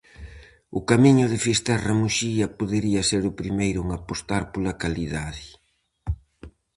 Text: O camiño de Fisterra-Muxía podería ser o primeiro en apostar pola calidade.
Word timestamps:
O 0.77 0.79
camiño 0.89 1.25
de 1.31 1.37
Fisterra-Muxía 1.45 2.45
podería 2.59 3.01
ser 3.09 3.23
o 3.31 3.37
primeiro 3.41 3.79
en 3.85 3.89
apostar 3.97 4.43
pola 4.53 4.77
calidade. 4.83 5.45